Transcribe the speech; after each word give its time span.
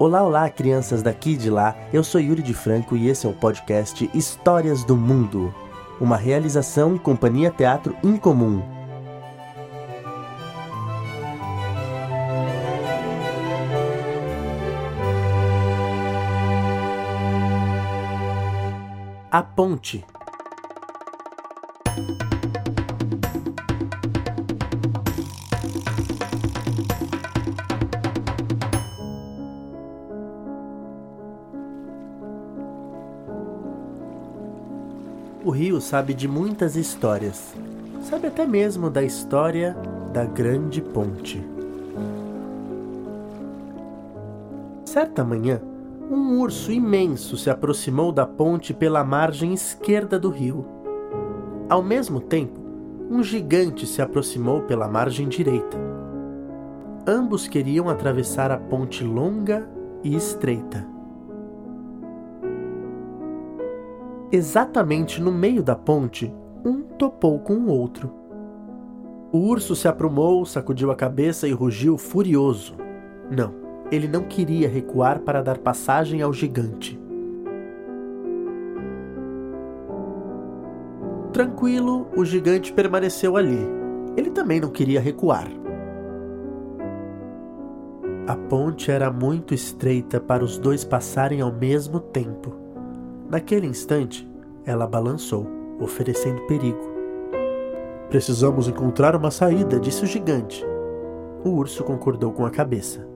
Olá, 0.00 0.22
olá, 0.22 0.48
crianças 0.48 1.02
daqui 1.02 1.32
e 1.32 1.36
de 1.36 1.50
lá. 1.50 1.76
Eu 1.92 2.02
sou 2.02 2.18
Yuri 2.18 2.40
de 2.40 2.54
Franco 2.54 2.96
e 2.96 3.06
esse 3.06 3.26
é 3.26 3.28
o 3.28 3.34
podcast 3.34 4.10
Histórias 4.14 4.82
do 4.82 4.96
Mundo, 4.96 5.54
uma 6.00 6.16
realização 6.16 6.96
Companhia 6.96 7.50
Teatro 7.50 7.94
Incomum. 8.02 8.62
A 19.30 19.42
Ponte 19.42 20.02
O 35.42 35.50
rio 35.50 35.80
sabe 35.80 36.12
de 36.12 36.28
muitas 36.28 36.76
histórias. 36.76 37.54
Sabe 38.02 38.26
até 38.26 38.46
mesmo 38.46 38.90
da 38.90 39.02
história 39.02 39.74
da 40.12 40.22
Grande 40.22 40.82
Ponte. 40.82 41.42
Certa 44.84 45.24
manhã, 45.24 45.58
um 46.10 46.40
urso 46.40 46.70
imenso 46.70 47.38
se 47.38 47.48
aproximou 47.48 48.12
da 48.12 48.26
ponte 48.26 48.74
pela 48.74 49.02
margem 49.02 49.54
esquerda 49.54 50.18
do 50.18 50.28
rio. 50.28 50.66
Ao 51.70 51.82
mesmo 51.82 52.20
tempo, 52.20 52.60
um 53.10 53.22
gigante 53.22 53.86
se 53.86 54.02
aproximou 54.02 54.62
pela 54.62 54.88
margem 54.88 55.26
direita. 55.26 55.78
Ambos 57.06 57.48
queriam 57.48 57.88
atravessar 57.88 58.50
a 58.50 58.58
ponte 58.58 59.02
longa 59.02 59.66
e 60.04 60.14
estreita. 60.14 60.99
Exatamente 64.32 65.20
no 65.20 65.32
meio 65.32 65.60
da 65.60 65.74
ponte, 65.74 66.32
um 66.64 66.82
topou 66.82 67.40
com 67.40 67.54
o 67.54 67.66
outro. 67.68 68.12
O 69.32 69.38
urso 69.38 69.74
se 69.74 69.88
aprumou, 69.88 70.46
sacudiu 70.46 70.92
a 70.92 70.94
cabeça 70.94 71.48
e 71.48 71.52
rugiu 71.52 71.98
furioso. 71.98 72.76
Não, 73.28 73.52
ele 73.90 74.06
não 74.06 74.22
queria 74.22 74.68
recuar 74.68 75.18
para 75.20 75.42
dar 75.42 75.58
passagem 75.58 76.22
ao 76.22 76.32
gigante. 76.32 77.00
Tranquilo, 81.32 82.06
o 82.16 82.24
gigante 82.24 82.72
permaneceu 82.72 83.36
ali. 83.36 83.66
Ele 84.16 84.30
também 84.30 84.60
não 84.60 84.70
queria 84.70 85.00
recuar. 85.00 85.48
A 88.28 88.36
ponte 88.36 88.92
era 88.92 89.10
muito 89.10 89.54
estreita 89.54 90.20
para 90.20 90.44
os 90.44 90.56
dois 90.56 90.84
passarem 90.84 91.40
ao 91.40 91.52
mesmo 91.52 91.98
tempo. 91.98 92.69
Naquele 93.30 93.68
instante, 93.68 94.28
ela 94.66 94.88
balançou, 94.88 95.46
oferecendo 95.78 96.44
perigo. 96.48 96.80
Precisamos 98.08 98.66
encontrar 98.66 99.14
uma 99.14 99.30
saída, 99.30 99.78
disse 99.78 100.02
o 100.02 100.06
gigante. 100.06 100.66
O 101.44 101.50
urso 101.50 101.84
concordou 101.84 102.32
com 102.32 102.44
a 102.44 102.50
cabeça. 102.50 103.06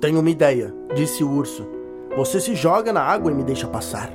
Tenho 0.00 0.18
uma 0.18 0.30
ideia, 0.30 0.74
disse 0.96 1.22
o 1.22 1.30
urso. 1.30 1.64
Você 2.16 2.40
se 2.40 2.56
joga 2.56 2.92
na 2.92 3.02
água 3.02 3.30
e 3.30 3.34
me 3.36 3.44
deixa 3.44 3.68
passar. 3.68 4.10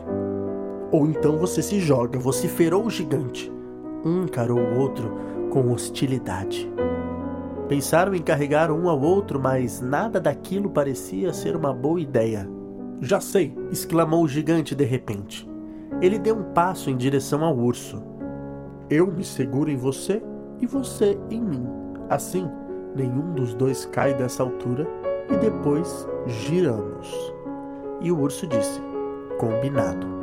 Ou 0.91 1.05
então 1.05 1.37
você 1.37 1.61
se 1.61 1.79
joga, 1.79 2.19
vociferou 2.19 2.85
o 2.85 2.89
gigante. 2.89 3.49
Um 4.03 4.23
encarou 4.23 4.59
o 4.59 4.79
outro 4.79 5.13
com 5.49 5.71
hostilidade. 5.71 6.69
Pensaram 7.69 8.13
em 8.13 8.21
carregar 8.21 8.69
um 8.69 8.89
ao 8.89 8.99
outro, 8.99 9.39
mas 9.39 9.79
nada 9.79 10.19
daquilo 10.19 10.69
parecia 10.69 11.31
ser 11.31 11.55
uma 11.55 11.73
boa 11.73 12.01
ideia. 12.01 12.58
Já 13.01 13.21
sei! 13.21 13.55
exclamou 13.71 14.23
o 14.23 14.27
gigante 14.27 14.75
de 14.75 14.83
repente. 14.83 15.49
Ele 16.01 16.19
deu 16.19 16.35
um 16.35 16.53
passo 16.53 16.89
em 16.89 16.97
direção 16.97 17.43
ao 17.45 17.55
urso. 17.55 18.03
Eu 18.89 19.07
me 19.07 19.23
seguro 19.23 19.71
em 19.71 19.77
você 19.77 20.21
e 20.59 20.65
você 20.65 21.17
em 21.29 21.41
mim. 21.41 21.65
Assim, 22.09 22.49
nenhum 22.93 23.33
dos 23.33 23.53
dois 23.53 23.85
cai 23.85 24.13
dessa 24.13 24.43
altura 24.43 24.85
e 25.31 25.37
depois 25.37 26.07
giramos. 26.27 27.09
E 28.01 28.11
o 28.11 28.19
urso 28.19 28.45
disse: 28.47 28.81
Combinado. 29.37 30.19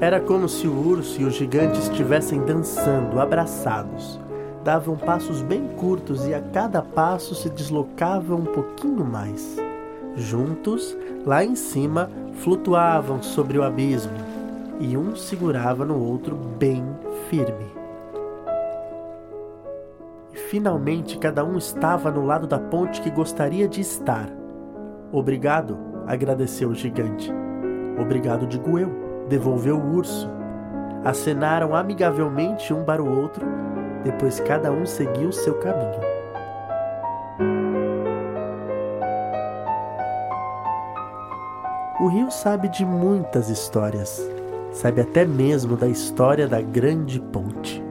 Era 0.00 0.20
como 0.20 0.48
se 0.48 0.66
o 0.66 0.88
urso 0.88 1.20
e 1.20 1.24
o 1.24 1.30
gigante 1.30 1.78
estivessem 1.78 2.40
dançando, 2.44 3.20
abraçados 3.20 4.20
davam 4.64 4.96
passos 4.96 5.42
bem 5.42 5.66
curtos 5.68 6.26
e 6.26 6.34
a 6.34 6.40
cada 6.40 6.82
passo 6.82 7.34
se 7.34 7.48
deslocavam 7.48 8.38
um 8.38 8.44
pouquinho 8.44 9.04
mais. 9.04 9.56
Juntos, 10.16 10.96
lá 11.24 11.44
em 11.44 11.54
cima, 11.54 12.10
flutuavam 12.34 13.22
sobre 13.22 13.58
o 13.58 13.62
abismo 13.62 14.12
e 14.78 14.96
um 14.96 15.14
segurava 15.14 15.84
no 15.84 16.02
outro 16.02 16.36
bem 16.36 16.84
firme. 17.28 17.66
E 20.32 20.36
finalmente 20.36 21.18
cada 21.18 21.44
um 21.44 21.56
estava 21.56 22.10
no 22.10 22.24
lado 22.24 22.46
da 22.46 22.58
ponte 22.58 23.00
que 23.00 23.10
gostaria 23.10 23.68
de 23.68 23.80
estar. 23.80 24.28
Obrigado, 25.12 25.76
agradeceu 26.06 26.68
o 26.70 26.74
gigante. 26.74 27.32
Obrigado, 27.98 28.46
digo 28.46 28.78
eu, 28.78 28.90
devolveu 29.28 29.76
o 29.76 29.96
urso. 29.96 30.28
Acenaram 31.04 31.74
amigavelmente 31.74 32.74
um 32.74 32.84
para 32.84 33.02
o 33.02 33.20
outro 33.20 33.46
depois 34.04 34.40
cada 34.40 34.72
um 34.72 34.86
seguiu 34.86 35.32
seu 35.32 35.54
caminho. 35.54 36.00
O 42.00 42.08
rio 42.08 42.30
sabe 42.30 42.68
de 42.68 42.84
muitas 42.84 43.50
histórias, 43.50 44.26
sabe 44.72 45.02
até 45.02 45.24
mesmo 45.24 45.76
da 45.76 45.86
história 45.86 46.48
da 46.48 46.60
Grande 46.60 47.20
Ponte. 47.20 47.89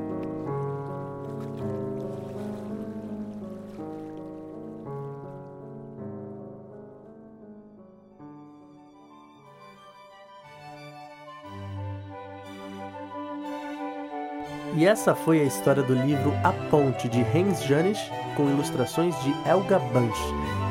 E 14.76 14.86
essa 14.86 15.16
foi 15.16 15.40
a 15.40 15.44
história 15.44 15.82
do 15.82 15.94
livro 15.94 16.32
A 16.44 16.52
Ponte 16.70 17.10
de 17.10 17.22
Hans 17.22 17.64
Janisch, 17.64 18.12
com 18.36 18.50
ilustrações 18.50 19.16
de 19.24 19.34
Elga 19.48 19.80
Bunch. 19.80 20.20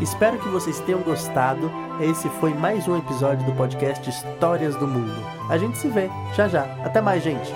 Espero 0.01 0.39
que 0.39 0.49
vocês 0.49 0.81
tenham 0.81 1.01
gostado. 1.01 1.71
Esse 2.01 2.29
foi 2.41 2.55
mais 2.55 2.87
um 2.87 2.97
episódio 2.97 3.45
do 3.45 3.53
podcast 3.53 4.09
Histórias 4.09 4.77
do 4.77 4.87
Mundo. 4.87 5.21
A 5.51 5.59
gente 5.59 5.77
se 5.79 5.89
vê 5.89 6.09
já 6.35 6.49
já. 6.49 6.63
Até 6.85 7.01
mais, 7.01 7.23
gente. 7.23 7.53